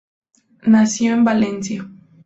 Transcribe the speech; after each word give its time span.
Nació 0.63 1.13
en 1.13 1.23
Valencia. 1.23 1.87